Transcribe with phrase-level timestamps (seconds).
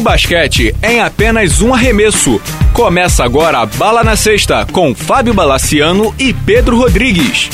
[0.00, 2.40] O basquete em apenas um arremesso.
[2.72, 7.50] Começa agora a Bala na Sexta com Fábio Balaciano e Pedro Rodrigues.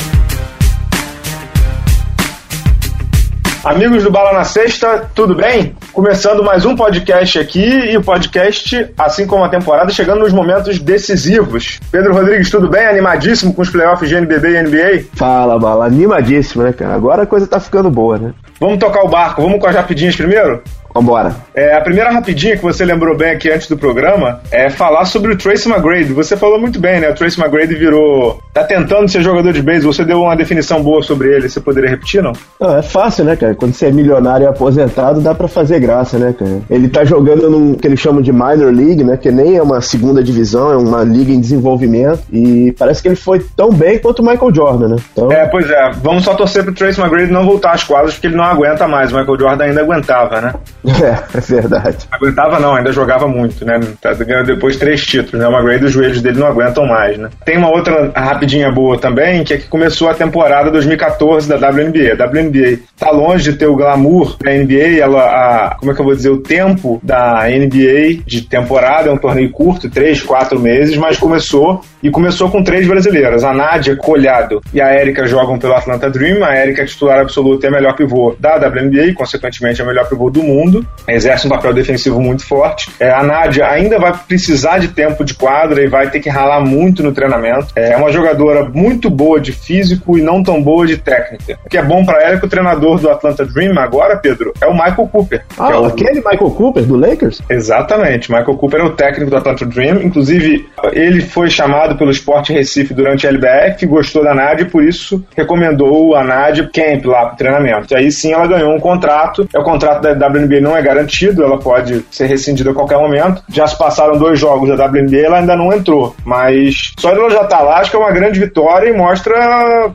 [3.65, 5.75] Amigos do Bala na Sexta, tudo bem?
[5.91, 10.79] Começando mais um podcast aqui e o podcast, assim como a temporada, chegando nos momentos
[10.79, 11.81] decisivos.
[11.91, 12.85] Pedro Rodrigues, tudo bem?
[12.85, 15.05] Animadíssimo com os playoffs de NBB e NBA?
[15.15, 16.95] Fala, Bala, animadíssimo, né, cara?
[16.95, 18.33] Agora a coisa tá ficando boa, né?
[18.57, 20.63] Vamos tocar o barco, vamos com as rapidinhas primeiro?
[20.97, 21.35] Vambora.
[21.53, 25.33] É, a primeira rapidinha que você lembrou bem aqui antes do programa é falar sobre
[25.33, 26.11] o Tracy McGrady.
[26.13, 27.09] Você falou muito bem, né?
[27.09, 28.39] O Tracy McGrady virou.
[28.53, 29.93] tá tentando ser jogador de beisebol.
[29.93, 31.49] Você deu uma definição boa sobre ele.
[31.49, 32.33] Você poderia repetir, não?
[32.59, 33.53] Não, é fácil, né, cara?
[33.53, 36.61] Quando você é milionário e aposentado, dá para fazer graça, né, cara?
[36.69, 39.17] Ele tá jogando num que eles chamam de minor league, né?
[39.17, 42.21] Que nem é uma segunda divisão, é uma liga em desenvolvimento.
[42.31, 44.95] E parece que ele foi tão bem quanto o Michael Jordan, né?
[45.11, 45.31] Então...
[45.31, 45.91] É, pois é.
[46.01, 49.11] Vamos só torcer pro Tracy McGrady não voltar às quadras, porque ele não aguenta mais.
[49.11, 50.53] O Michael Jordan ainda aguentava, né?
[50.97, 52.07] É, é verdade.
[52.11, 53.79] Aguentava não, ainda jogava muito, né?
[54.01, 55.47] Tá ganhando depois três títulos, né?
[55.47, 57.29] O McGrady os joelhos dele não aguentam mais, né?
[57.45, 62.13] Tem uma outra rapidinha boa também, que é que começou a temporada 2014 da WNBA.
[62.17, 66.01] A WNBA tá longe de ter o glamour da NBA, ela, a, como é que
[66.01, 70.59] eu vou dizer, o tempo da NBA de temporada, é um torneio curto, três, quatro
[70.59, 73.43] meses, mas começou e começou com três brasileiras.
[73.43, 76.43] A Nádia Colhado e a Érica jogam pelo Atlanta Dream.
[76.43, 80.29] A Érica é titular absoluta e a melhor pivô da WNBA, consequentemente a melhor pivô
[80.29, 80.76] do mundo.
[81.07, 82.89] Exerce um papel defensivo muito forte.
[82.99, 86.59] É, a Nádia ainda vai precisar de tempo de quadra e vai ter que ralar
[86.61, 87.67] muito no treinamento.
[87.75, 91.57] É uma jogadora muito boa de físico e não tão boa de técnica.
[91.65, 94.53] O que é bom para ela é que o treinador do Atlanta Dream agora, Pedro,
[94.59, 95.43] é o Michael Cooper.
[95.57, 95.85] Ah, é o...
[95.85, 97.41] aquele Michael Cooper do Lakers?
[97.49, 98.31] Exatamente.
[98.31, 100.01] Michael Cooper é o técnico do Atlanta Dream.
[100.01, 104.83] Inclusive, ele foi chamado pelo Sport Recife durante a LBF, gostou da Nádia e por
[104.83, 107.93] isso recomendou a Nádia Camp lá pro treinamento.
[107.93, 109.47] E aí sim ela ganhou um contrato.
[109.53, 113.43] É o contrato da WNBA não é garantido, ela pode ser rescindida a qualquer momento.
[113.49, 116.15] Já se passaram dois jogos da WNBA, ela ainda não entrou.
[116.25, 119.33] Mas só ela já tá lá, acho que é uma grande vitória e mostra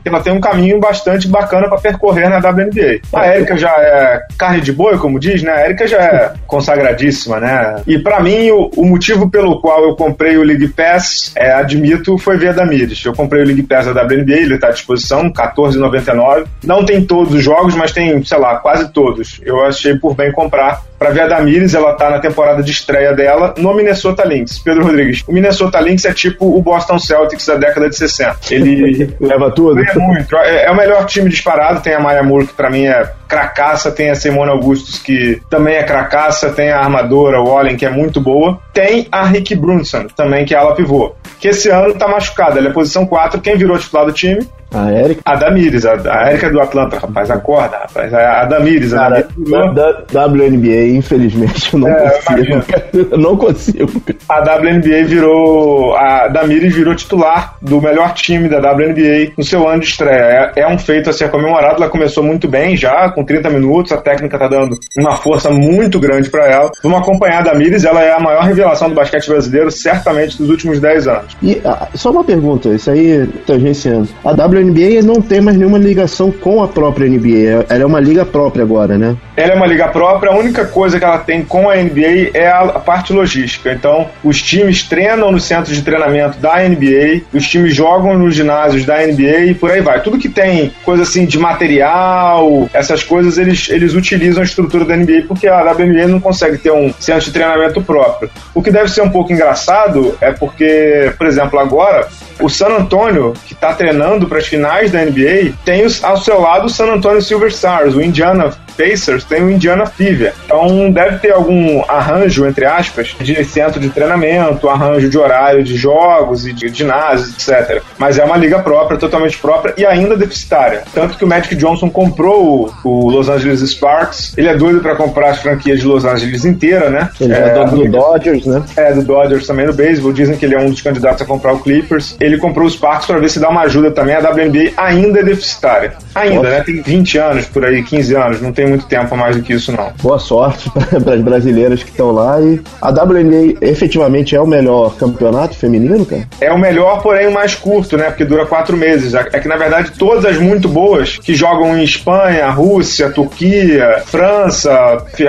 [0.01, 3.01] que ela tem um caminho bastante bacana para percorrer na WNBA.
[3.13, 5.51] A Erika já é carne de boi, como diz, né?
[5.51, 7.81] A Erika já é consagradíssima, né?
[7.87, 12.17] E para mim, o, o, motivo pelo qual eu comprei o League Pass, é, admito,
[12.17, 13.03] foi ver a Damires.
[13.03, 16.45] Eu comprei o League Pass da WNBA, ele tá à disposição, R$14,99.
[16.63, 19.41] Não tem todos os jogos, mas tem, sei lá, quase todos.
[19.43, 22.71] Eu achei por bem comprar comprar para ver a Damires, ela tá na temporada de
[22.71, 24.57] estreia dela no Minnesota Lynx.
[24.59, 28.37] Pedro Rodrigues, o Minnesota Lynx é tipo o Boston Celtics da década de 60.
[28.49, 29.81] Ele leva tudo.
[29.81, 30.33] É muito.
[30.37, 33.91] É, é, o melhor time disparado, tem a Maya Moore, que para mim é cracaça,
[33.91, 37.89] tem a Simone Augustus, que também é cracaça, tem a armadora, o Allen, que é
[37.89, 38.57] muito boa.
[38.71, 42.69] Tem a Rick Brunson, também, que é ala pivô, que esse ano tá machucada, ela
[42.69, 44.47] é posição 4, quem virou titular do time?
[44.73, 45.21] A Erika?
[45.23, 48.11] A Damires, a, a Erika do Atlanta, rapaz, acorda, rapaz.
[48.13, 52.63] A, a Damires, a Cara, Damires da, WNBA, infelizmente, eu não é, consigo.
[52.93, 54.03] Eu não consigo.
[54.27, 55.95] A WNBA virou.
[55.95, 60.51] A Damires virou titular do melhor time da WNBA no seu ano de estreia.
[60.55, 61.75] É, é, um feito a ser comemorado.
[61.75, 63.91] Ela começou muito bem já, com 30 minutos.
[63.91, 66.71] A técnica tá dando uma força muito grande para ela.
[66.83, 70.79] Vamos acompanhar a Damires, ela é a maior revelação do basquete brasileiro, certamente, dos últimos
[70.79, 71.37] 10 anos.
[71.41, 74.09] E ah, só uma pergunta, isso aí tangenciando.
[74.23, 77.65] A WNBA NBA não tem mais nenhuma ligação com a própria NBA.
[77.69, 79.15] Ela é uma liga própria agora, né?
[79.35, 80.31] Ela é uma liga própria.
[80.31, 83.71] A única coisa que ela tem com a NBA é a parte logística.
[83.71, 88.85] Então, os times treinam nos centros de treinamento da NBA, os times jogam nos ginásios
[88.85, 90.01] da NBA e por aí vai.
[90.01, 94.95] Tudo que tem coisa assim de material, essas coisas, eles, eles utilizam a estrutura da
[94.95, 98.29] NBA porque a WNBA não consegue ter um centro de treinamento próprio.
[98.53, 102.07] O que deve ser um pouco engraçado é porque, por exemplo, agora
[102.39, 106.65] o San Antonio, que está treinando para as finais da NBA, tem ao seu lado
[106.65, 110.33] o San Antonio Silver Stars, o Indiana Pacers tem o Indiana Fever.
[110.45, 115.75] Então deve ter algum arranjo, entre aspas, de centro de treinamento, arranjo de horário de
[115.75, 117.81] jogos e de ginásios, etc.
[117.97, 120.83] Mas é uma liga própria, totalmente própria e ainda deficitária.
[120.93, 124.33] Tanto que o Magic Johnson comprou o, Los Angeles Sparks.
[124.37, 127.09] Ele é doido para comprar as franquias de Los Angeles inteira, né?
[127.19, 128.63] Ele é, é do Dodgers, né?
[128.75, 130.11] É, do Dodgers também no beisebol.
[130.11, 132.15] Dizem que ele é um dos candidatos a comprar o Clippers.
[132.19, 134.15] Ele comprou os Sparks para ver se dá uma ajuda também.
[134.15, 135.93] A WNBA ainda é deficitária.
[136.15, 136.49] Ainda, Nossa.
[136.49, 136.63] né?
[136.63, 138.41] Tem 20 anos por aí, 15 anos.
[138.41, 139.91] Não tem tem muito tempo mais do que isso, não.
[140.01, 140.71] Boa sorte
[141.03, 142.39] para as brasileiras que estão lá.
[142.39, 146.23] E a WNBA efetivamente é o melhor campeonato feminino, cara?
[146.39, 148.05] É o melhor, porém o mais curto, né?
[148.05, 149.13] Porque dura quatro meses.
[149.13, 154.71] É que, na verdade, todas as muito boas que jogam em Espanha, Rússia, Turquia, França,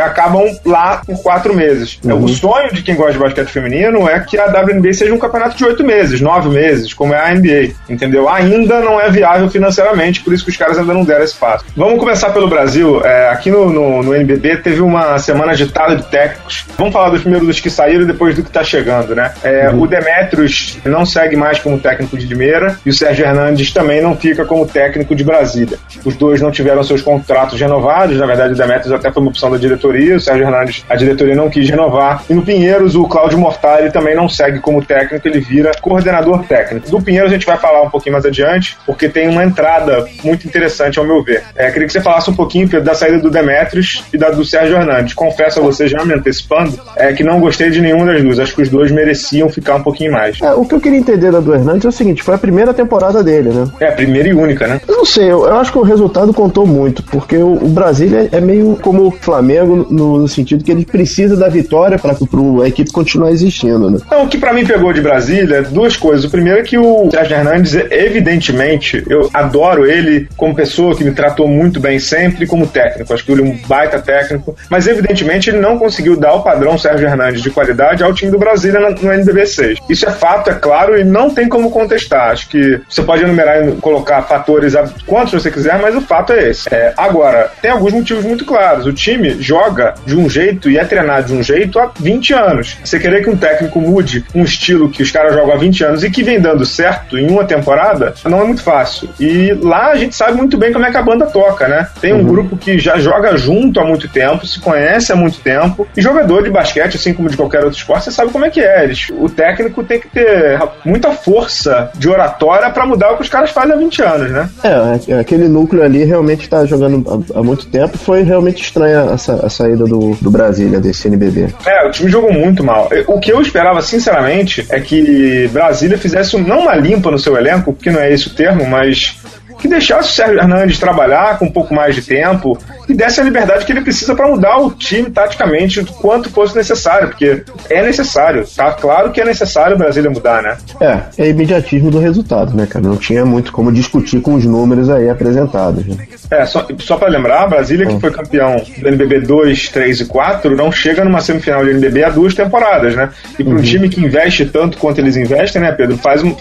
[0.05, 1.99] acabam lá por quatro meses.
[2.05, 2.25] Uhum.
[2.25, 5.57] O sonho de quem gosta de basquete feminino é que a WNBA seja um campeonato
[5.57, 8.29] de oito meses, nove meses, como é a NBA, entendeu?
[8.29, 11.65] Ainda não é viável financeiramente, por isso que os caras ainda não deram esse passo.
[11.77, 13.05] Vamos começar pelo Brasil.
[13.05, 16.67] É, é, aqui no, no, no, NBB teve uma semana agitada de técnicos.
[16.77, 19.33] Vamos falar dos primeiros dos que saíram e depois do que está chegando, né?
[19.43, 19.83] É, uhum.
[19.83, 24.15] O Demetrios não segue mais como técnico de Limeira e o Sérgio Hernandes também não
[24.15, 25.79] fica como técnico de Brasília.
[26.05, 29.51] Os dois não tiveram seus contratos renovados, na verdade o Demetrios até foi uma opção
[29.51, 32.23] da diretoria, o Sérgio Hernandes, a diretoria não quis renovar.
[32.29, 36.91] E no Pinheiros, o Cláudio Mortari também não segue como técnico, ele vira coordenador técnico.
[36.91, 40.47] Do Pinheiros a gente vai falar um pouquinho mais adiante, porque tem uma entrada muito
[40.47, 41.43] interessante ao meu ver.
[41.57, 44.45] É, queria que você falasse um pouquinho, Pedro, da saída do Demetrios e da do
[44.45, 45.15] Sérgio Hernandes.
[45.15, 48.39] Confesso a você, já me antecipando, é que não gostei de nenhum das duas.
[48.39, 50.41] Acho que os dois mereciam ficar um pouquinho mais.
[50.41, 52.73] É, o que eu queria entender da do Hernandes é o seguinte: foi a primeira
[52.75, 53.67] temporada dele, né?
[53.81, 54.81] É, a primeira e única, né?
[54.87, 58.29] Eu não sei, eu, eu acho que o resultado contou muito, porque o, o Brasília
[58.33, 62.69] é meio como o Flamengo, no, no, sentido que ele precisa da vitória para a
[62.69, 63.99] equipe continuar existindo, né?
[64.05, 66.25] Então, o que para mim pegou de Brasília, duas coisas.
[66.25, 71.13] O primeiro é que o Sérgio Hernandes, evidentemente, eu adoro ele como pessoa que me
[71.13, 73.04] tratou muito bem sempre como técnico.
[73.13, 76.79] Acho que ele é um baita técnico, mas evidentemente ele não conseguiu dar o padrão
[76.79, 79.79] Sérgio Hernandes de qualidade ao time do Brasília no, no NBB 6.
[79.89, 82.31] Isso é fato, é claro, e não tem como contestar.
[82.31, 84.75] Acho que você pode enumerar e colocar fatores
[85.07, 86.73] quantos você quiser, mas o fato é esse.
[86.73, 88.87] É, agora, tem alguns motivos muito claros.
[88.87, 92.77] O time joga de um jeito e é treinado de um jeito há 20 anos.
[92.85, 96.05] Você querer que um técnico mude um estilo que os caras jogam há 20 anos
[96.05, 99.09] e que vem dando certo em uma temporada, não é muito fácil.
[99.19, 101.89] E lá a gente sabe muito bem como é que a banda toca, né?
[102.01, 102.25] Tem um uhum.
[102.25, 106.43] grupo que já joga junto há muito tempo, se conhece há muito tempo, e jogador
[106.43, 108.85] de basquete, assim como de qualquer outro esporte, você sabe como é que é.
[108.85, 113.29] Eles, o técnico tem que ter muita força de oratória para mudar o que os
[113.29, 114.49] caras fazem há 20 anos, né?
[114.63, 117.97] É, é, aquele núcleo ali realmente está jogando há, muito tempo.
[117.99, 121.49] Foi realmente estranha a, a saída do, do Brasília desse NBB.
[121.67, 122.89] É, o time jogou muito mal.
[123.07, 127.73] O que eu esperava, sinceramente, é que Brasília fizesse não uma limpa no seu elenco,
[127.73, 129.17] porque não é esse o termo, mas
[129.59, 132.59] que deixasse o Sérgio Hernandes trabalhar com um pouco mais de tempo
[132.89, 137.09] e desse a liberdade que ele precisa para mudar o time taticamente quanto fosse necessário,
[137.09, 140.57] porque é necessário, tá claro que é necessário o Brasília mudar, né?
[140.81, 142.87] É, é imediatismo do resultado, né, cara?
[142.87, 145.85] Não tinha muito como discutir com os números aí apresentados.
[145.87, 146.07] Né?
[146.31, 148.01] É, só, só para lembrar, a Brasília, que ah.
[148.01, 152.11] foi campeão do NBB 2, 3 e 4, não chega numa semifinal de NBB há
[152.11, 153.11] duas temporadas, né?
[153.39, 153.63] E para um uhum.
[153.63, 156.35] time que investe tanto quanto eles investem, né, Pedro, faz um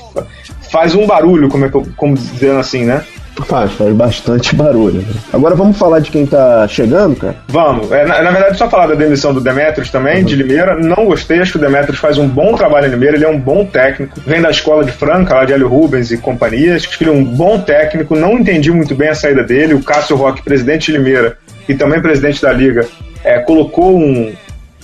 [0.73, 3.03] faz um barulho, como, é que, como dizendo assim, né?
[3.45, 5.01] Faz, faz bastante barulho.
[5.01, 5.13] Né?
[5.31, 7.35] Agora vamos falar de quem tá chegando, cara?
[7.47, 7.91] Vamos.
[7.91, 10.25] É, na, na, verdade, só falar da demissão do Demetrius também, uhum.
[10.25, 10.75] de Limeira.
[10.75, 13.39] Não gostei, acho que o Demetrius faz um bom trabalho em Limeira, ele é um
[13.39, 14.19] bom técnico.
[14.25, 16.75] Vem da escola de Franca, lá de Hélio Rubens e companhia.
[16.75, 18.15] Acho que ele é um bom técnico.
[18.15, 19.73] Não entendi muito bem a saída dele.
[19.73, 21.37] O Cássio Roque, presidente de Limeira
[21.67, 22.87] e também presidente da Liga,
[23.23, 24.33] é, colocou um,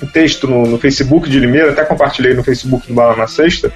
[0.02, 3.72] um texto no, no, Facebook de Limeira, até compartilhei no Facebook do Bala na Sexta,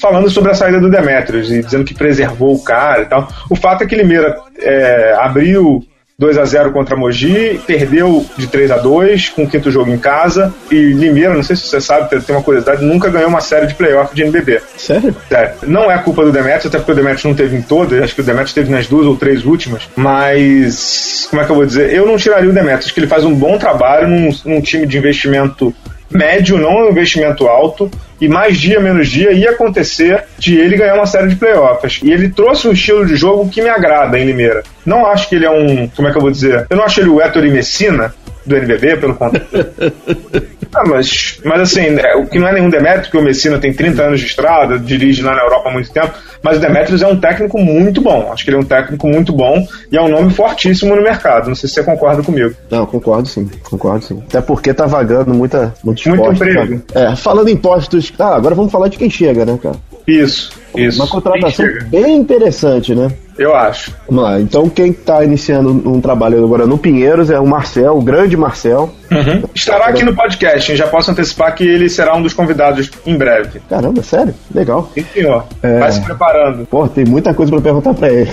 [0.00, 3.28] falando sobre a saída do Demetrius e dizendo que preservou o cara e tal.
[3.50, 5.84] O fato é que Limeira é, abriu
[6.16, 9.98] 2 a 0 contra Mogi, perdeu de 3 a 2 com o quinto jogo em
[9.98, 10.54] casa.
[10.70, 13.74] E Limeira, não sei se você sabe, tem uma curiosidade, nunca ganhou uma série de
[13.74, 14.60] playoff de NBB.
[14.76, 15.14] Sério?
[15.28, 15.54] Sério.
[15.64, 18.20] Não é culpa do Demetrius, até porque o Demetrius não teve em todas, acho que
[18.20, 19.88] o Demetrius teve nas duas ou três últimas.
[19.96, 21.92] Mas, como é que eu vou dizer?
[21.92, 24.96] Eu não tiraria o Demetrius, que ele faz um bom trabalho num, num time de
[24.96, 25.74] investimento
[26.10, 27.90] médio, não é um investimento alto,
[28.20, 32.00] e mais dia menos dia ia acontecer de ele ganhar uma série de playoffs.
[32.02, 34.62] E ele trouxe um estilo de jogo que me agrada em Limeira.
[34.84, 35.88] Não acho que ele é um.
[35.88, 36.66] Como é que eu vou dizer?
[36.70, 39.46] Eu não acho ele o Héctor e Messina, do NBB, pelo contrário.
[40.74, 43.72] ah, mas, mas assim, é, o que não é nenhum demérito, que o Messina tem
[43.72, 47.06] 30 anos de estrada, dirige lá na Europa há muito tempo, mas o Demetrius é
[47.06, 48.30] um técnico muito bom.
[48.32, 51.48] Acho que ele é um técnico muito bom e é um nome fortíssimo no mercado.
[51.48, 52.54] Não sei se você concorda comigo.
[52.70, 54.22] Não, concordo sim, concordo sim.
[54.28, 56.46] Até porque tá vagando muita, muitos muito postos.
[56.46, 56.82] emprego.
[56.94, 59.76] É, falando em postos, ah, agora vamos falar de quem chega, né, cara?
[60.06, 61.00] Isso, isso.
[61.00, 63.10] Uma contratação bem interessante, né?
[63.38, 63.92] Eu acho.
[64.08, 64.40] Vamos lá.
[64.40, 68.92] Então, quem está iniciando um trabalho agora no Pinheiros é o Marcel, o grande Marcel.
[69.10, 69.42] Uhum.
[69.54, 70.76] Estará aqui no podcast, hein?
[70.76, 73.60] já posso antecipar que ele será um dos convidados em breve.
[73.68, 74.34] Caramba, sério?
[74.54, 74.88] Legal.
[74.94, 75.44] Sim, senhor.
[75.62, 75.78] É...
[75.80, 76.66] Vai se preparando.
[76.66, 78.30] Pô, tem muita coisa para perguntar para ele.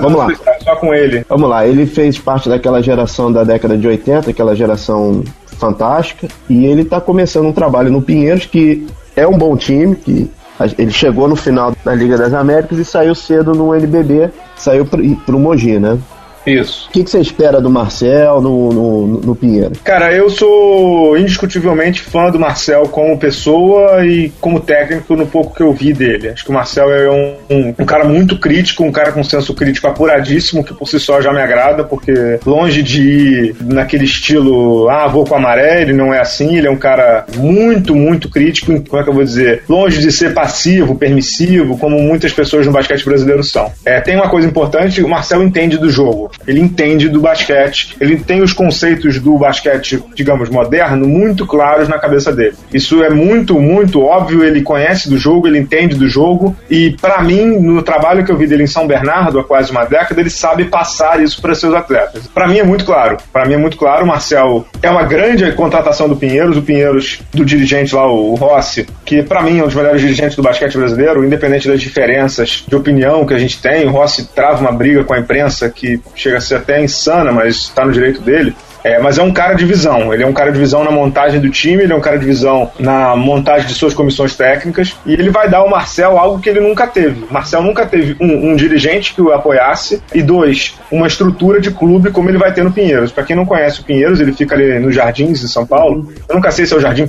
[0.00, 0.28] Vamos lá.
[0.62, 1.24] Só com ele.
[1.28, 1.66] Vamos lá.
[1.66, 5.24] Ele fez parte daquela geração da década de 80, aquela geração
[5.58, 10.30] fantástica, e ele está começando um trabalho no Pinheiros que é um bom time, que
[10.78, 15.36] ele chegou no final da Liga das Américas e saiu cedo no NBB, saiu para
[15.36, 15.98] o Mogi, né?
[16.46, 16.88] Isso.
[16.88, 19.72] O que, que, você espera do Marcel no, no, no, Pinheiro?
[19.84, 25.62] Cara, eu sou indiscutivelmente fã do Marcel como pessoa e como técnico no pouco que
[25.62, 26.30] eu vi dele.
[26.30, 29.54] Acho que o Marcel é um, um, um cara muito crítico, um cara com senso
[29.54, 32.12] crítico apuradíssimo, que por si só já me agrada, porque
[32.46, 36.66] longe de ir naquele estilo, ah, vou com a maré, ele não é assim, ele
[36.66, 39.62] é um cara muito, muito crítico, como é que eu vou dizer?
[39.68, 43.70] Longe de ser passivo, permissivo, como muitas pessoas no basquete brasileiro são.
[43.84, 46.29] É, tem uma coisa importante, o Marcel entende do jogo.
[46.46, 51.98] Ele entende do basquete, ele tem os conceitos do basquete, digamos, moderno, muito claros na
[51.98, 52.54] cabeça dele.
[52.72, 54.44] Isso é muito, muito óbvio.
[54.44, 58.36] Ele conhece do jogo, ele entende do jogo, e para mim, no trabalho que eu
[58.36, 61.74] vi dele em São Bernardo há quase uma década, ele sabe passar isso para seus
[61.74, 62.26] atletas.
[62.26, 63.16] Para mim é muito claro.
[63.32, 64.04] Para mim é muito claro.
[64.04, 68.86] O Marcel é uma grande contratação do Pinheiros, o Pinheiros do dirigente lá, o Rossi,
[69.04, 72.76] que para mim é um dos melhores dirigentes do basquete brasileiro, independente das diferenças de
[72.76, 73.86] opinião que a gente tem.
[73.86, 77.56] O Rossi trava uma briga com a imprensa que chega a ser até insana, mas
[77.56, 78.54] está no direito dele.
[78.82, 80.12] É, mas é um cara de visão.
[80.12, 82.24] Ele é um cara de visão na montagem do time, ele é um cara de
[82.24, 84.96] visão na montagem de suas comissões técnicas.
[85.04, 87.26] E ele vai dar ao Marcel algo que ele nunca teve.
[87.30, 92.10] Marcel nunca teve um, um dirigente que o apoiasse, e dois, uma estrutura de clube
[92.10, 93.12] como ele vai ter no Pinheiros.
[93.12, 96.12] Para quem não conhece o Pinheiros, ele fica ali nos Jardins de São Paulo.
[96.28, 97.06] Eu nunca sei se é o Jardim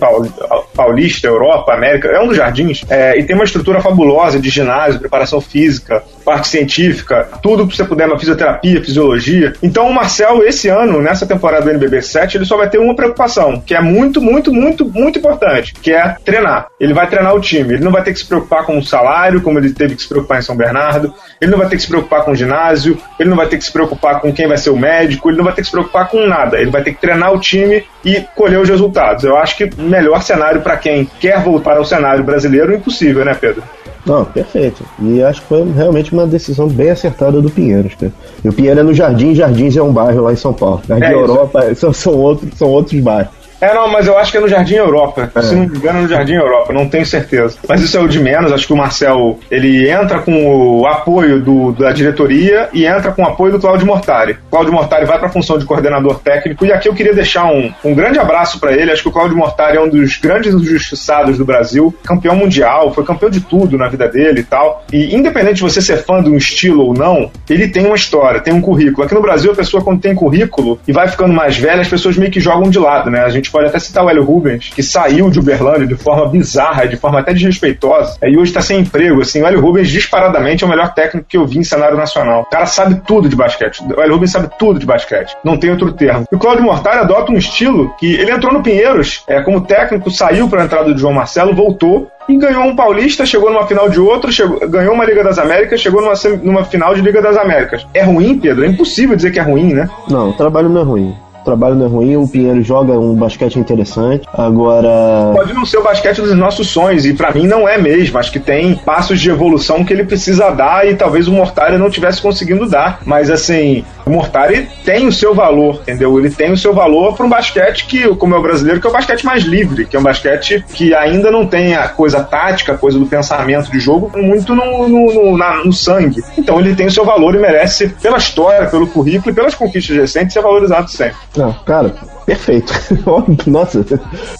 [0.76, 2.10] Paulista, Europa, América.
[2.10, 2.84] É um dos jardins.
[2.90, 7.84] É, e tem uma estrutura fabulosa de ginásio, preparação física, parte científica, tudo que você
[7.84, 9.54] puder, uma fisioterapia, fisiologia.
[9.62, 12.96] Então o Marcel, esse ano, nessa temporada do NBB 7, ele só vai ter uma
[12.96, 16.68] preocupação, que é muito, muito, muito, muito importante, que é treinar.
[16.80, 17.74] Ele vai treinar o time.
[17.74, 20.10] Ele não vai ter que se preocupar com o salário, como ele teve que se
[20.10, 21.14] preocupar em São Bernardo.
[21.40, 22.98] Ele não vai ter que se preocupar com o ginásio.
[23.20, 25.30] Ele não vai ter que se preocupar com quem vai ser o médico.
[25.30, 26.60] Ele não vai ter que se preocupar com nada.
[26.60, 29.24] Ele vai ter que treinar o time e colher os resultados.
[29.24, 33.64] Eu acho que melhor cenário para quem quer voltar ao cenário brasileiro, impossível, né, Pedro?
[34.06, 34.84] Não, perfeito.
[35.00, 38.12] E acho que foi realmente uma decisão bem acertada do Pinheiros, cara.
[38.44, 40.82] E o Pinheiro é no Jardim, Jardins é um bairro lá em São Paulo.
[40.88, 43.41] Jardim é Europa são, são, outros, são outros bairros.
[43.62, 45.32] É, não, mas eu acho que é no Jardim Europa.
[45.36, 45.42] É.
[45.42, 47.58] Se não me engano, é no Jardim Europa, não tenho certeza.
[47.70, 48.52] Mas isso é o de menos.
[48.52, 53.22] Acho que o Marcel ele entra com o apoio do, da diretoria e entra com
[53.22, 54.38] o apoio do Claudio Mortari.
[54.50, 56.66] Claudio Mortari vai para a função de coordenador técnico.
[56.66, 58.92] E aqui eu queria deixar um, um grande abraço para ele.
[58.92, 63.04] Acho que o Claudio Mortari é um dos grandes injustiçados do Brasil, campeão mundial, foi
[63.06, 64.84] campeão de tudo na vida dele e tal.
[64.92, 68.40] E independente de você ser fã de um estilo ou não, ele tem uma história,
[68.40, 69.06] tem um currículo.
[69.06, 72.18] Aqui no Brasil, a pessoa, quando tem currículo e vai ficando mais velha, as pessoas
[72.18, 73.22] meio que jogam de lado, né?
[73.22, 76.88] A gente pode até citar o Hélio Rubens, que saiu de Uberlândia de forma bizarra,
[76.88, 79.22] de forma até desrespeitosa, e hoje está sem emprego.
[79.22, 82.42] Assim, o Hélio Rubens, disparadamente, é o melhor técnico que eu vi em cenário nacional.
[82.42, 83.82] O cara sabe tudo de basquete.
[83.84, 85.36] O Hélio Rubens sabe tudo de basquete.
[85.44, 86.26] Não tem outro termo.
[86.32, 90.10] E o Claudio Mortari adota um estilo que ele entrou no Pinheiros é, como técnico,
[90.10, 93.90] saiu para a entrada do João Marcelo, voltou, e ganhou um Paulista, chegou numa final
[93.90, 97.36] de outro, chegou, ganhou uma Liga das Américas, chegou numa, numa final de Liga das
[97.38, 97.86] Américas.
[97.94, 98.64] É ruim, Pedro?
[98.64, 99.90] É impossível dizer que é ruim, né?
[100.10, 101.16] Não, o trabalho não é ruim.
[101.42, 104.28] O trabalho não é ruim, o Pinheiro joga um basquete interessante.
[104.32, 105.32] Agora.
[105.34, 108.18] Pode não ser o basquete dos nossos sonhos, e para mim não é mesmo.
[108.18, 111.90] Acho que tem passos de evolução que ele precisa dar e talvez o Mortari não
[111.90, 113.00] tivesse conseguindo dar.
[113.06, 116.18] Mas assim, o Mortari tem o seu valor, entendeu?
[116.20, 118.90] Ele tem o seu valor para um basquete que, como é o brasileiro, que é
[118.90, 122.74] o basquete mais livre, que é um basquete que ainda não tem a coisa tática,
[122.74, 126.24] a coisa do pensamento de jogo muito no, no, no, na, no sangue.
[126.38, 129.96] Então ele tem o seu valor e merece, pela história, pelo currículo e pelas conquistas
[129.96, 131.18] recentes, ser valorizado sempre.
[131.36, 131.94] Não, cara,
[132.32, 132.74] perfeito.
[133.48, 133.86] Nossa,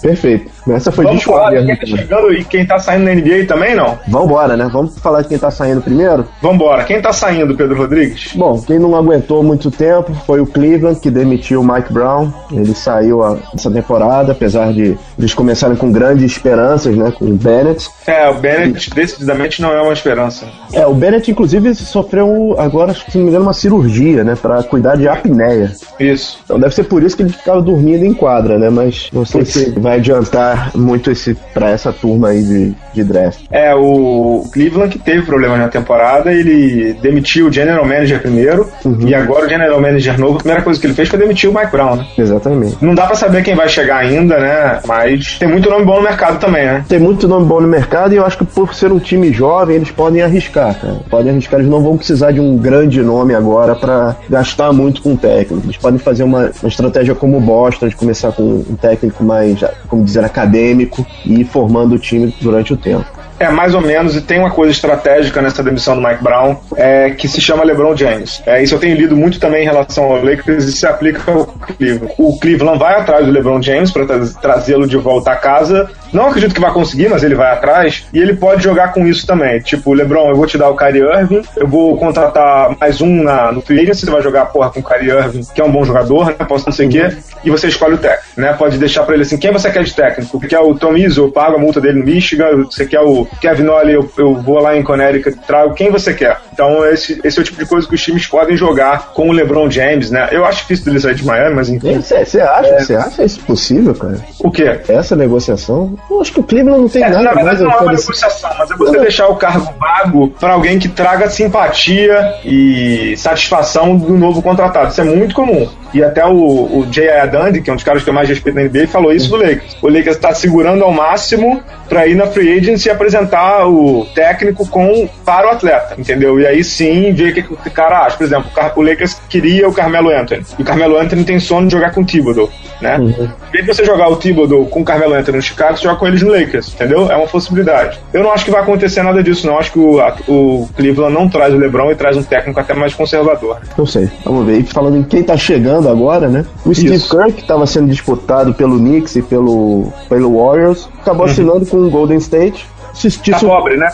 [0.00, 0.50] perfeito.
[0.68, 3.74] Essa foi Vamos falar de quem tá chegando e quem tá saindo na NBA também,
[3.74, 3.98] não?
[4.08, 4.68] Vambora, né?
[4.72, 6.26] Vamos falar de quem tá saindo primeiro?
[6.40, 6.84] Vambora.
[6.84, 8.32] Quem tá saindo, Pedro Rodrigues?
[8.34, 12.32] Bom, quem não aguentou muito tempo foi o Cleveland, que demitiu o Mike Brown.
[12.50, 13.20] Ele saiu
[13.54, 17.10] essa temporada, apesar de eles começarem com grandes esperanças, né?
[17.10, 17.90] Com o Bennett.
[18.06, 18.94] É, o Bennett e...
[18.94, 20.46] decididamente não é uma esperança.
[20.72, 24.36] É, o Bennett, inclusive, sofreu agora, se não me engano, uma cirurgia, né?
[24.40, 25.72] Pra cuidar de apneia.
[25.98, 26.38] Isso.
[26.44, 28.70] Então deve ser por isso que ele ficava dormindo em quadra, né?
[28.70, 33.40] Mas não sei se vai adiantar muito esse para essa turma aí de, de draft.
[33.50, 39.06] É, o Cleveland que teve problemas na temporada, ele demitiu o general manager primeiro, uhum.
[39.06, 41.54] e agora o general manager novo, a primeira coisa que ele fez foi demitir o
[41.54, 42.06] Mike Brown, né?
[42.16, 42.76] Exatamente.
[42.80, 44.80] Não dá para saber quem vai chegar ainda, né?
[44.86, 46.84] Mas tem muito nome bom no mercado também, né?
[46.88, 49.76] Tem muito nome bom no mercado e eu acho que por ser um time jovem,
[49.76, 51.00] eles podem arriscar, cara.
[51.10, 55.14] Podem arriscar, eles não vão precisar de um grande nome agora para gastar muito com
[55.14, 55.66] o técnico.
[55.66, 59.60] Eles podem fazer uma, uma estratégia como o Boston, de começar com um técnico mais,
[59.88, 63.06] como dizer, acadêmico e formando o time durante o tempo.
[63.38, 67.10] É, mais ou menos, e tem uma coisa estratégica nessa demissão do Mike Brown, é,
[67.10, 68.42] que se chama LeBron James.
[68.46, 71.46] É, isso eu tenho lido muito também em relação ao Lakers e se aplica ao
[71.46, 72.14] Cleveland.
[72.18, 75.90] O Cleveland vai atrás do LeBron James para tra trazê-lo de volta a casa.
[76.12, 78.06] Não acredito que vai conseguir, mas ele vai atrás.
[78.12, 79.60] E ele pode jogar com isso também.
[79.60, 83.52] Tipo, LeBron, eu vou te dar o Kyrie Irving, eu vou contratar mais um na,
[83.52, 86.26] no free você vai jogar porra com o Kyrie Irving, que é um bom jogador,
[86.26, 86.34] né?
[86.46, 87.16] Posso não sei o quê.
[87.44, 88.52] E você escolhe o técnico, né?
[88.52, 90.40] Pode deixar para ele assim, quem você quer de técnico?
[90.40, 93.68] Quer o Tom Izzo, eu pago a multa dele no Michigan, você quer o Kevin
[93.68, 96.38] Ollie, eu, eu vou lá em Connecticut, trago quem você quer.
[96.52, 99.32] Então, esse, esse é o tipo de coisa que os times podem jogar com o
[99.32, 100.28] LeBron James, né?
[100.30, 102.00] Eu acho difícil dele sair de Miami, mas enfim.
[102.00, 102.96] Você acha, é...
[102.96, 104.18] acha isso possível, cara?
[104.38, 104.80] O quê?
[104.88, 105.96] Essa negociação?
[106.10, 107.80] Eu acho que o Cleveland não tem É, nada na mais verdade, não a é
[107.80, 113.14] uma negociação, mas é você deixar o cargo vago para alguém que traga simpatia e
[113.16, 114.90] satisfação do novo contratado.
[114.90, 115.68] Isso é muito comum.
[115.94, 117.28] E até o, o J.I.
[117.28, 119.36] Dundee, que é um dos caras que eu mais respeito na NBA, falou isso do
[119.36, 119.76] Lakers.
[119.82, 124.66] O Lakers está segurando ao máximo para ir na free agency e apresentar o técnico
[124.66, 126.40] com para o atleta, entendeu?
[126.42, 128.16] E aí sim ver o que, que o cara acha.
[128.16, 130.42] Por exemplo, o Lakers queria o Carmelo Anthony.
[130.58, 132.96] E o Carmelo Anthony tem sono de jogar com o Thibodeau, né?
[132.98, 135.96] Em vez de você jogar o Thibodeau com o Carmelo Anthony no Chicago, você joga
[135.96, 137.10] com eles no Lakers, entendeu?
[137.10, 137.98] É uma possibilidade.
[138.12, 139.58] Eu não acho que vai acontecer nada disso, não.
[139.58, 142.74] Acho que o, a- o Cleveland não traz o LeBron e traz um técnico até
[142.74, 143.58] mais conservador.
[143.76, 144.08] Não sei.
[144.24, 144.58] Vamos ver.
[144.60, 146.44] E falando em quem tá chegando agora, né?
[146.64, 147.16] O Steve Isso.
[147.16, 151.90] Kerr, que estava sendo disputado pelo Knicks e pelo, pelo Warriors, acabou assinando com o
[151.90, 152.66] Golden State.
[152.94, 153.88] Te, te Tá pobre, né,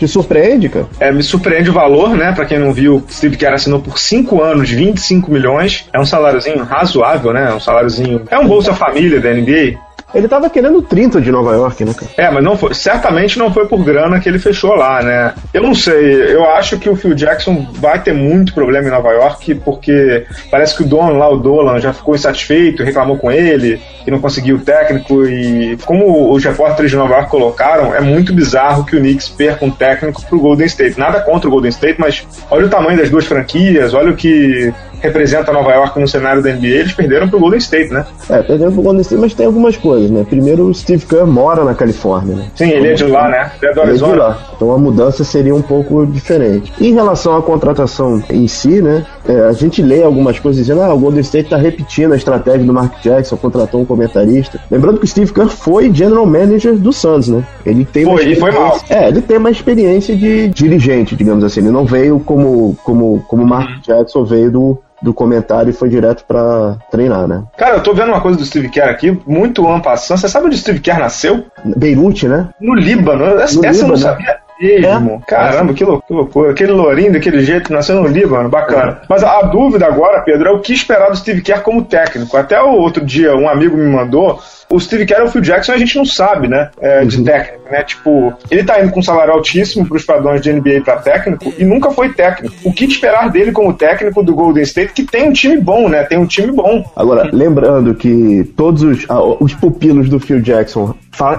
[0.00, 0.86] te surpreende, cara?
[0.98, 2.32] É, me surpreende o valor, né?
[2.32, 5.88] Pra quem não viu, Steve Kerr assinou por 5 anos, 25 milhões.
[5.92, 7.50] É um saláriozinho razoável, né?
[7.50, 8.22] É um saláriozinho.
[8.30, 9.78] É um Bolsa Família da NBA.
[10.14, 12.10] Ele tava querendo 30 de Nova York, né, cara?
[12.16, 15.34] É, mas não foi, certamente não foi por grana que ele fechou lá, né?
[15.52, 19.10] Eu não sei, eu acho que o Phil Jackson vai ter muito problema em Nova
[19.10, 23.80] York, porque parece que o dono lá, o Dolan, já ficou insatisfeito, reclamou com ele,
[24.04, 28.32] que não conseguiu o técnico, e como os repórteres de Nova York colocaram, é muito
[28.32, 30.98] bizarro que o Knicks perca um técnico pro Golden State.
[30.98, 34.72] Nada contra o Golden State, mas olha o tamanho das duas franquias, olha o que
[35.00, 38.04] representa Nova York no cenário da NBA, eles perderam pro Golden State, né?
[38.28, 40.24] É, perdendo pro Golden State, mas tem algumas coisas, né?
[40.28, 42.46] Primeiro, o Steve Kerr mora na Califórnia, né?
[42.54, 43.50] Sim, ele é de lá, né?
[43.60, 44.22] Ele é do Ele é de Arizona.
[44.22, 44.38] lá.
[44.56, 46.72] Então a mudança seria um pouco diferente.
[46.80, 49.04] Em relação à contratação em si, né?
[49.28, 52.64] É, a gente lê algumas coisas dizendo ah, o Golden State está repetindo a estratégia
[52.64, 54.60] do Mark Jackson, contratou um comentarista.
[54.70, 57.44] Lembrando que o Steve Kerr foi general manager do Suns, né?
[57.64, 58.76] Ele tem uma Foi, e foi mal.
[58.76, 61.60] experiência- É, ele tem uma experiência de dirigente, digamos assim.
[61.60, 63.80] Ele não veio como como como Mark Uhum.
[63.82, 67.42] Jackson veio do do comentário e foi direto pra treinar, né?
[67.56, 70.20] Cara, eu tô vendo uma coisa do Steve Kerr aqui, muito ampassando.
[70.20, 71.42] Você sabe onde o Steve Kerr nasceu?
[71.64, 72.48] Beirute, né?
[72.60, 73.24] No Líbano.
[73.40, 73.96] Essa, No essa eu não Líbano.
[73.96, 75.22] sabia mesmo.
[75.26, 75.30] É.
[75.30, 76.50] Caramba, que lou- que loucura.
[76.52, 79.00] Aquele lourinho daquele jeito nasceu no Líbano, bacana.
[79.08, 82.36] Mas a, a dúvida agora, Pedro, é o que esperar do Steve Kerr como técnico.
[82.36, 84.38] Até o outro dia, um amigo me mandou.
[84.72, 86.70] O Steve Kerr e o Phil Jackson a gente não sabe, né?
[86.80, 87.82] é, de técnico, né?
[87.82, 91.64] Tipo, ele tá indo com um salário altíssimo pros padrões de NBA pra técnico e
[91.64, 92.54] nunca foi técnico.
[92.64, 96.04] O que esperar dele como técnico do Golden State, que tem um time bom, né?
[96.04, 96.84] Tem um time bom.
[96.94, 100.94] Agora, lembrando que todos os, ah, os pupilos do Phil Jackson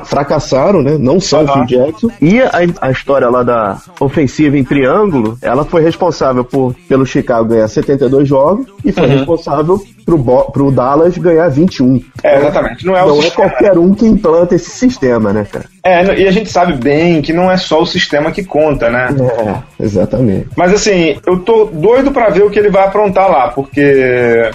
[0.06, 0.98] fracassaram, né?
[0.98, 1.66] Não só o Aham.
[1.66, 2.10] Phil Jackson.
[2.22, 7.50] E a, a história lá da ofensiva em triângulo, ela foi responsável por, pelo Chicago
[7.50, 9.82] ganhar 72 jogos e foi responsável
[10.18, 12.02] pro, pro Dallas ganhar 21.
[12.24, 12.86] É, exatamente.
[12.86, 15.66] Não é o Não é qualquer um que implanta esse sistema, né, cara?
[15.84, 19.08] É, e a gente sabe bem que não é só o sistema que conta, né?
[19.20, 20.50] É, exatamente.
[20.56, 23.82] Mas assim, eu tô doido pra ver o que ele vai aprontar lá, porque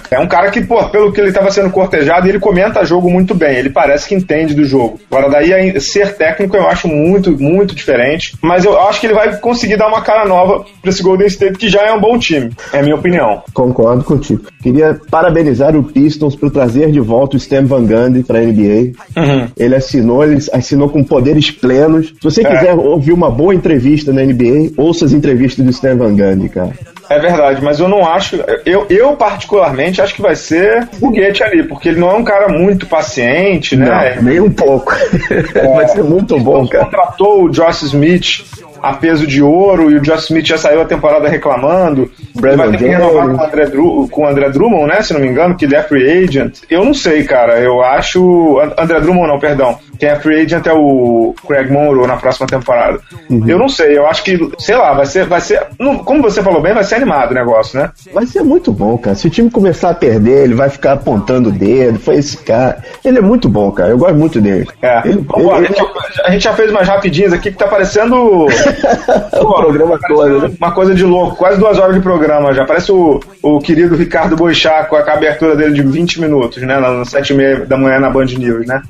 [0.09, 3.35] é um cara que, pô, pelo que ele tava sendo cortejado, ele comenta jogo muito
[3.35, 4.99] bem, ele parece que entende do jogo.
[5.11, 9.35] Agora, daí ser técnico eu acho muito, muito diferente, mas eu acho que ele vai
[9.37, 12.51] conseguir dar uma cara nova pra esse Golden State, que já é um bom time,
[12.71, 13.43] é a minha opinião.
[13.53, 14.43] Concordo contigo.
[14.61, 18.91] Queria parabenizar o Pistons por trazer de volta o Stan Van Gundy para a NBA.
[19.57, 22.07] Ele assinou, ele assinou com poderes plenos.
[22.07, 22.49] Se você É.
[22.49, 26.71] quiser ouvir uma boa entrevista na NBA, ouça as entrevistas do Stan Van Gundy, cara.
[27.09, 28.35] É verdade, mas eu não acho.
[28.65, 32.49] Eu, eu particularmente, acho que vai ser foguete ali, porque ele não é um cara
[32.49, 34.15] muito paciente, né?
[34.17, 34.93] Não, nem um pouco.
[35.75, 36.83] Vai ser muito bom, cara.
[36.85, 38.43] contratou o Josh Smith
[38.81, 42.11] a peso de ouro e o Josh Smith já saiu a temporada reclamando.
[42.43, 45.01] Ele vai ter que Brandon renovar com o, André Dru- com o André Drummond, né?
[45.01, 46.59] Se não me engano, que ele é free agent.
[46.69, 47.59] Eu não sei, cara.
[47.59, 48.59] Eu acho.
[48.59, 49.77] And- André Drummond, não, perdão.
[49.99, 52.99] Quem é free agent é o Craig Monroe na próxima temporada.
[53.29, 53.43] Uhum.
[53.47, 55.25] Eu não sei, eu acho que, sei lá, vai ser.
[55.25, 57.89] Vai ser não- como você falou bem, vai ser animado o negócio, né?
[58.13, 59.15] Vai ser muito bom, cara.
[59.15, 61.99] Se o time começar a perder, ele vai ficar apontando o dedo.
[61.99, 62.77] Foi esse cara.
[63.03, 63.89] Ele é muito bom, cara.
[63.89, 64.67] Eu gosto muito dele.
[64.81, 65.01] É.
[65.05, 65.81] Ele, Vamos, ele- a, gente,
[66.25, 68.45] a gente já fez umas rapidinhas aqui que tá parecendo.
[69.33, 70.51] O programa todo, né?
[70.59, 72.65] Uma coisa de louco, quase duas horas de programa já.
[72.65, 76.79] Parece o, o querido Ricardo Boixá com a abertura dele de 20 minutos, né?
[76.79, 78.81] Nas sete e meia da manhã na Band News, né?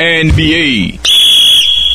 [0.00, 0.98] NBA.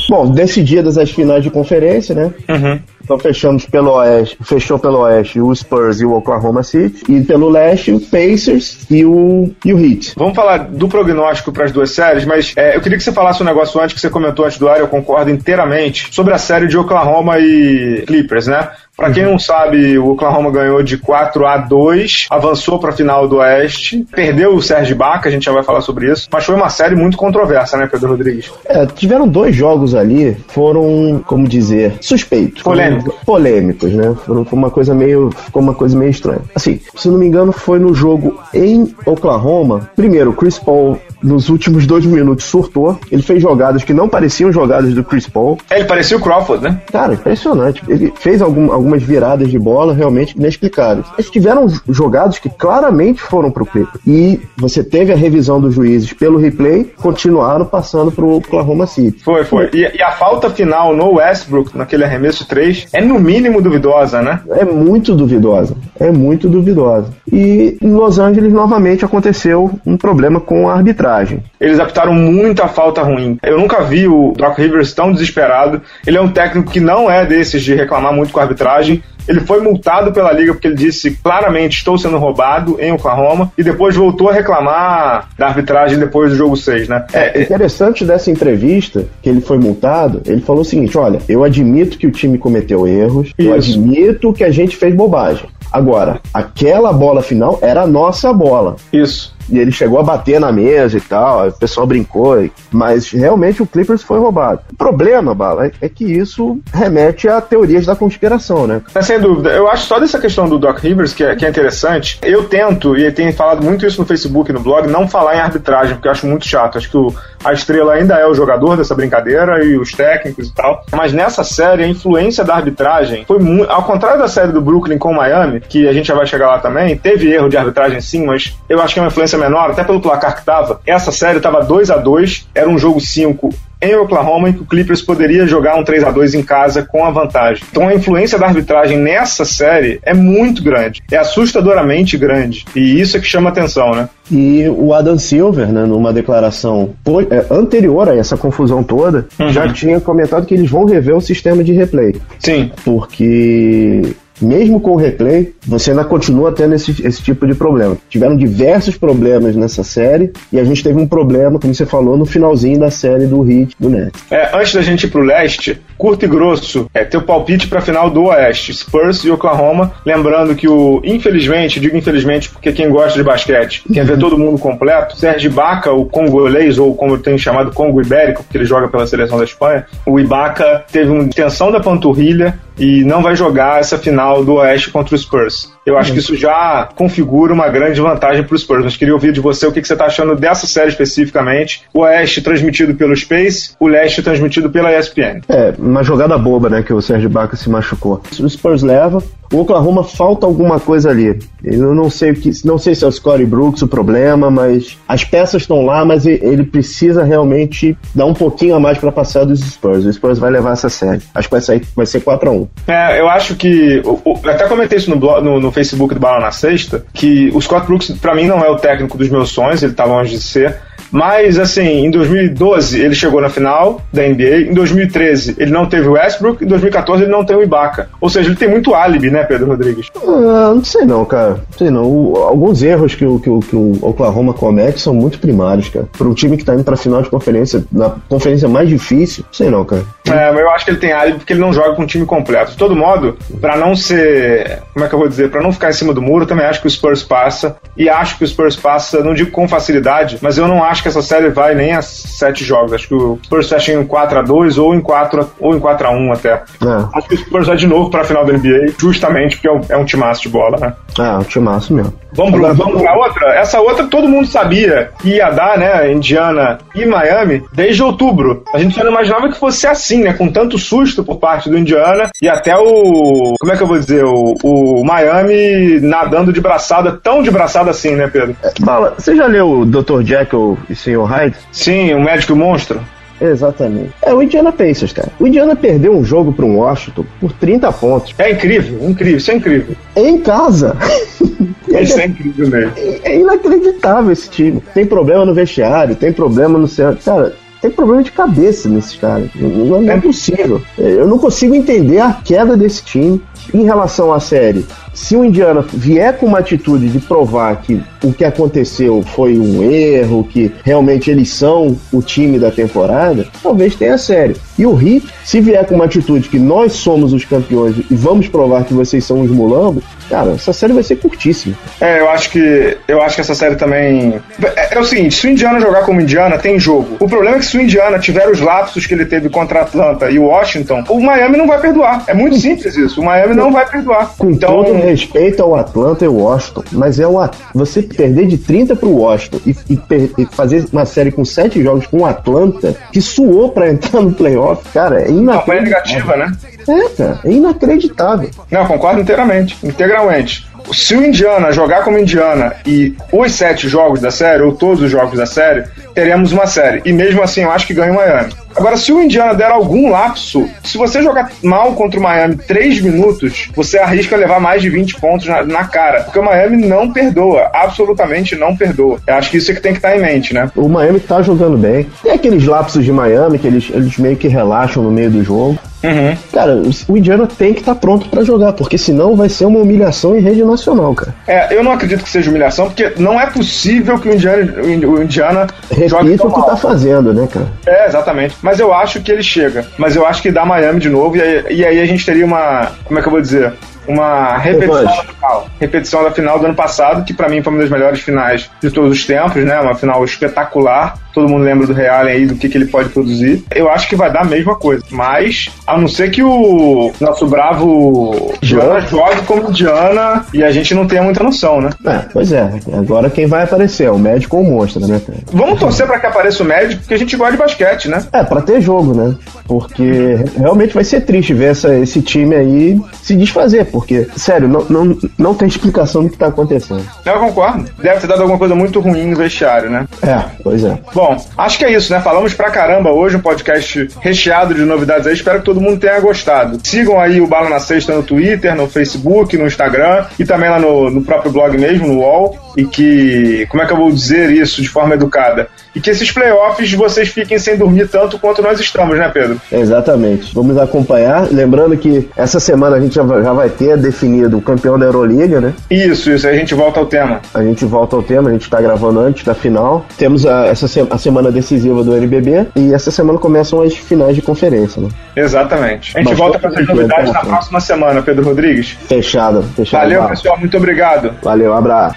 [0.07, 2.31] Bom, decididas as finais de conferência, né?
[2.47, 2.79] Uhum.
[3.05, 7.03] Então fechamos pelo oeste, fechou pelo oeste o Spurs e o Oklahoma City.
[7.07, 10.13] E pelo leste o Pacers e o, e o Heat.
[10.17, 13.41] Vamos falar do prognóstico para as duas séries, mas é, eu queria que você falasse
[13.43, 16.67] um negócio antes que você comentou antes do ar, eu concordo inteiramente, sobre a série
[16.67, 18.71] de Oklahoma e Clippers, né?
[18.95, 23.37] Pra quem não sabe, o Oklahoma ganhou de 4 a 2, avançou pra final do
[23.37, 26.69] Oeste, perdeu o Sérgio Baca, a gente já vai falar sobre isso, mas foi uma
[26.69, 28.51] série muito controversa, né, Pedro Rodrigues?
[28.65, 32.63] É, tiveram dois jogos ali, foram, como dizer, suspeitos.
[32.63, 33.13] Polêmicos.
[33.25, 34.15] Polêmicos, né?
[34.25, 36.41] Foram foi uma coisa meio, ficou uma coisa meio estranha.
[36.55, 39.89] Assim, se não me engano, foi no jogo em Oklahoma.
[39.95, 42.97] Primeiro, o Chris Paul nos últimos dois minutos surtou.
[43.11, 45.57] Ele fez jogadas que não pareciam jogadas do Chris Paul.
[45.69, 46.81] É, ele parecia o Crawford, né?
[46.91, 47.81] Cara, impressionante.
[47.87, 51.05] Ele fez algum, algumas viradas de bola realmente inexplicáveis.
[51.17, 53.99] Mas tiveram jogados que claramente foram pro Clippers.
[54.05, 59.23] E você teve a revisão dos juízes pelo replay, continuaram passando pro Oklahoma City.
[59.23, 59.69] Foi, foi.
[59.73, 64.41] E, e a falta final no Westbrook, naquele arremesso 3, é no mínimo duvidosa, né?
[64.49, 65.75] É muito duvidosa.
[65.99, 67.07] É muito duvidosa.
[67.31, 71.14] E em Los Angeles, novamente, aconteceu um problema com a arbitragem.
[71.59, 73.37] Eles apitaram muita falta ruim.
[73.43, 75.81] Eu nunca vi o Doc Rivers tão desesperado.
[76.05, 79.03] Ele é um técnico que não é desses de reclamar muito com a arbitragem.
[79.27, 83.63] Ele foi multado pela liga porque ele disse claramente estou sendo roubado em Oklahoma e
[83.63, 87.05] depois voltou a reclamar da arbitragem depois do jogo 6, né?
[87.11, 91.43] É, é interessante dessa entrevista que ele foi multado, ele falou o seguinte, olha, eu
[91.43, 93.49] admito que o time cometeu erros, Isso.
[93.49, 95.49] eu admito que a gente fez bobagem.
[95.71, 98.75] Agora, aquela bola final era a nossa bola.
[98.93, 99.34] Isso.
[99.49, 103.67] E ele chegou a bater na mesa e tal, o pessoal brincou, mas realmente o
[103.67, 104.61] Clippers foi roubado.
[104.71, 108.81] O problema, Bala, é que isso remete a teorias da conspiração, né?
[108.93, 109.49] É, sem dúvida.
[109.49, 112.19] Eu acho só dessa questão do Doc Rivers que é, que é interessante.
[112.21, 115.39] Eu tento, e tenho falado muito isso no Facebook e no blog, não falar em
[115.39, 116.77] arbitragem, porque eu acho muito chato.
[116.77, 120.53] Acho que o, a estrela ainda é o jogador dessa brincadeira e os técnicos e
[120.53, 120.83] tal.
[120.91, 123.71] Mas nessa série, a influência da arbitragem foi muito.
[123.71, 126.59] Ao contrário da série do Brooklyn com Miami, que a gente já vai chegar lá
[126.59, 129.83] também, teve erro de arbitragem sim, mas eu acho que é uma influência menor, até
[129.83, 130.79] pelo placar que tava.
[130.85, 133.49] Essa série tava 2 a 2 era um jogo 5
[133.81, 137.05] em Oklahoma em que o Clippers poderia jogar um 3 a 2 em casa com
[137.05, 137.63] a vantagem.
[137.69, 142.65] Então a influência da arbitragem nessa série é muito grande, é assustadoramente grande.
[142.75, 144.09] E isso é que chama atenção, né?
[144.31, 146.95] E o Adam Silver, né, numa declaração
[147.29, 149.49] é, anterior a essa confusão toda, uhum.
[149.49, 152.15] já tinha comentado que eles vão rever o sistema de replay.
[152.39, 152.71] Sim.
[152.83, 157.97] Porque mesmo com o replay, você ainda continua tendo esse, esse tipo de problema.
[158.09, 162.25] Tiveram diversos problemas nessa série e a gente teve um problema, como você falou, no
[162.25, 164.23] finalzinho da série do Heat do Nets.
[164.31, 168.09] É, antes da gente ir pro leste, curto e grosso, é teu palpite para final
[168.09, 169.93] do Oeste, Spurs e Oklahoma.
[170.05, 174.59] Lembrando que o, infelizmente, digo infelizmente porque quem gosta de basquete quer ver todo mundo
[174.59, 178.87] completo, Sérgio Ibaka, o congolês, ou como eu tenho chamado Congo Ibérico, porque ele joga
[178.87, 183.79] pela seleção da Espanha, o Ibaka teve uma tensão da panturrilha e não vai jogar
[183.79, 185.71] essa final do Oeste contra o Spurs.
[185.85, 188.83] Eu acho que isso já configura uma grande vantagem para os Spurs.
[188.83, 191.83] Mas queria ouvir de você o que, você está achando dessa série especificamente.
[191.93, 195.41] O Oeste transmitido pelo Space, o Leste transmitido pela ESPN.
[195.47, 198.21] É, uma jogada boba, né, que o Sérgio Baca se machucou.
[198.39, 201.39] O Spurs leva, o Oklahoma falta alguma coisa ali.
[201.63, 204.97] Eu não sei o que, não sei se é o Scottie Brooks o problema, mas
[205.07, 209.45] as peças estão lá, mas ele precisa realmente dar um pouquinho a mais para passar
[209.45, 210.05] dos Spurs.
[210.05, 211.21] O Spurs vai levar essa série.
[211.33, 212.67] Acho que vai sair, vai ser 4 a 1.
[212.87, 216.39] É, eu acho que eu, até comentei isso no, blog, no, no Facebook do Bala
[216.39, 219.81] na Sexta, que o Scott Brooks, para mim, não é o técnico dos meus sonhos,
[219.81, 220.77] ele tá longe de ser.
[221.15, 226.09] Mas, assim, em 2012 ele chegou na final da NBA, em 2013 ele não teve
[226.09, 228.09] o Westbrook, em 2014 ele não tem o Ibaka.
[228.19, 230.11] Ou seja, ele tem muito álibi, né, Pedro Rodrigues?
[230.17, 231.51] Ah, não sei não, cara.
[231.51, 232.03] Não sei não.
[232.03, 236.05] O, alguns erros que o, que, o, que o Oklahoma comete são muito primários, cara.
[236.17, 239.53] Para um time que tá indo pra final de conferência, na conferência mais difícil, não
[239.53, 240.03] sei não, cara.
[240.27, 242.25] É, mas eu acho que ele tem álibi porque ele não joga com um time
[242.25, 242.71] completo.
[242.71, 244.81] De todo modo, para não ser.
[244.93, 245.49] Como é que eu vou dizer?
[245.49, 247.77] Para não ficar em cima do muro, eu também acho que o Spurs passa.
[247.95, 251.09] E acho que o Spurs passa, não digo com facilidade, mas eu não acho que
[251.09, 252.91] essa série vai nem a sete jogos.
[252.91, 256.49] Acho que o Spurs fecha em 4x2 ou em 4 ou em 4x1 até.
[256.53, 257.05] É.
[257.13, 259.81] Acho que o Spurs vai de novo pra final da NBA, justamente porque é um,
[259.89, 260.93] é um timaço de bola, né?
[261.19, 262.13] É, um timaço mesmo.
[262.33, 263.53] Vamos, Agora, vamos pra outra?
[263.55, 266.11] Essa outra todo mundo sabia que ia dar, né?
[266.11, 268.63] Indiana e Miami desde outubro.
[268.73, 270.33] A gente não imaginava que fosse assim, né?
[270.33, 273.53] Com tanto susto por parte do Indiana e até o.
[273.59, 274.25] Como é que eu vou dizer?
[274.25, 278.55] O, o Miami nadando de braçada, tão de braçada assim, né, Pedro?
[278.63, 280.21] É, Bala, você já leu o Dr.
[280.23, 281.23] Jekyll e Sr.
[281.23, 281.55] Hyde?
[281.71, 283.01] Sim, o médico monstro.
[283.39, 284.11] Exatamente.
[284.21, 285.29] É o Indiana Pacers, cara.
[285.39, 288.33] O Indiana perdeu um jogo para um Washington por 30 pontos.
[288.37, 289.95] É incrível, incrível, isso é incrível.
[290.15, 290.95] Em casa.
[291.87, 292.93] Isso é incrível mesmo.
[293.23, 294.81] É inacreditável esse time.
[294.93, 297.15] Tem problema no vestiário, tem problema no céu.
[297.23, 297.53] Cara,
[297.85, 299.49] tem problema de cabeça nesses caras.
[299.55, 300.81] Não, não é possível.
[300.97, 303.41] Eu não consigo entender a queda desse time
[303.73, 308.33] em relação à série se o Indiana vier com uma atitude de provar que o
[308.33, 314.17] que aconteceu foi um erro, que realmente eles são o time da temporada, talvez tenha
[314.17, 314.57] sério.
[314.77, 318.49] E o Heat, se vier com uma atitude que nós somos os campeões e vamos
[318.49, 321.75] provar que vocês são os mulambos, cara, essa série vai ser curtíssima.
[322.01, 324.41] É, eu acho que eu acho que essa série também
[324.75, 327.17] é, é, o seguinte, se o Indiana jogar como Indiana, tem jogo.
[327.19, 330.29] O problema é que se o Indiana tiver os lapsos que ele teve contra Atlanta
[330.29, 332.23] e o Washington, o Miami não vai perdoar.
[332.27, 333.21] É muito simples isso.
[333.21, 334.33] O Miami não vai perdoar.
[334.37, 337.35] Com então, todo respeito ao Atlanta e o Washington, mas é o
[337.73, 339.99] você perder de 30 pro Washington e, e,
[340.37, 344.31] e, fazer uma série com sete jogos com o Atlanta, que suou para entrar no
[344.31, 345.83] playoff, cara, é inacreditável.
[345.83, 346.51] negativa, né?
[346.87, 348.49] É, cara, é inacreditável.
[348.71, 349.77] Não, concordo inteiramente,
[350.15, 355.01] integralmente se o Indiana jogar como Indiana e os sete jogos da série, ou todos
[355.01, 357.01] os jogos da série, teremos uma série.
[357.05, 358.53] E mesmo assim, eu acho que ganha o Miami.
[358.75, 363.01] Agora, se o Indiana der algum lapso, se você jogar mal contra o Miami 3
[363.01, 366.23] minutos, você arrisca levar mais de 20 pontos na, na, cara.
[366.23, 369.19] Porque o Miami não perdoa, absolutamente não perdoa.
[369.25, 370.69] Eu acho que isso é que tem que estar em mente, né?
[370.75, 372.07] O Miami tá jogando bem.
[372.21, 375.79] Tem aqueles lapsos de Miami que eles, eles meio que relaxam no meio do jogo.
[376.03, 376.37] Uhum.
[376.53, 379.79] Cara, o Indiana tem que estar tá pronto para jogar, porque senão vai ser uma
[379.79, 381.35] humilhação em rede nacional, cara.
[381.47, 385.23] É, eu não acredito que seja humilhação, porque não é possível que o Indiana, o
[385.23, 385.67] Indiana
[386.07, 386.69] jogue tão o que tá mal.
[386.69, 387.67] tá fazendo, né, cara?
[387.85, 388.55] É, exatamente.
[388.61, 389.85] Mas eu acho que ele chega.
[389.97, 392.45] Mas eu acho que dá Miami de novo, e aí, e aí a gente teria
[392.45, 392.91] uma.
[393.03, 393.73] Como é que eu vou dizer?
[394.07, 395.69] uma repetição da final.
[395.79, 398.91] Repetição da final do ano passado, que para mim foi uma das melhores finais de
[398.91, 399.79] todos os tempos, né?
[399.79, 401.17] Uma final espetacular.
[401.35, 403.63] Todo mundo lembra do Real aí, do que, que ele pode produzir.
[403.75, 405.03] Eu acho que vai dar a mesma coisa.
[405.11, 410.95] Mas, a não ser que o nosso bravo Diana jogue como Diana e a gente
[410.95, 411.89] não tenha muita noção, né?
[412.05, 412.71] É, pois é.
[412.93, 414.09] Agora quem vai aparecer?
[414.09, 415.21] O médico ou o monstro, né?
[415.51, 418.25] Vamos torcer para que apareça o médico, porque a gente gosta de basquete, né?
[418.31, 419.35] É, para ter jogo, né?
[419.67, 424.85] Porque realmente vai ser triste ver essa, esse time aí se desfazer porque, sério, não,
[424.89, 427.03] não, não tem explicação do que tá acontecendo.
[427.25, 427.89] Eu concordo.
[427.97, 430.07] Deve ter dado alguma coisa muito ruim no vestiário, né?
[430.21, 430.97] É, pois é.
[431.13, 431.24] Bom,
[431.57, 432.19] acho que é isso, né?
[432.21, 435.33] Falamos pra caramba hoje, um podcast recheado de novidades aí.
[435.33, 436.79] Espero que todo mundo tenha gostado.
[436.83, 440.79] Sigam aí o Bala na Sexta no Twitter, no Facebook, no Instagram e também lá
[440.79, 442.64] no, no próprio blog mesmo, no UOL.
[442.75, 445.67] E que, como é que eu vou dizer isso de forma educada?
[445.95, 449.59] E que esses playoffs vocês fiquem sem dormir tanto quanto nós estamos, né, Pedro?
[449.71, 450.53] Exatamente.
[450.53, 451.47] Vamos acompanhar.
[451.51, 455.73] Lembrando que essa semana a gente já vai ter definido o campeão da Euroliga, né?
[455.89, 456.47] Isso, isso.
[456.47, 457.41] Aí a gente volta ao tema.
[457.53, 460.05] A gente volta ao tema, a gente tá gravando antes da final.
[460.17, 464.35] Temos a, essa se a semana decisiva do NBB e essa semana começam as finais
[464.35, 465.09] de conferência, né?
[465.35, 466.17] Exatamente.
[466.17, 468.97] A gente volta com essas novidades na próxima semana, Pedro Rodrigues.
[469.07, 470.01] Fechado, fechado.
[470.01, 470.59] Valeu, pessoal.
[470.59, 471.33] Muito obrigado.
[471.41, 472.15] Valeu, abraço.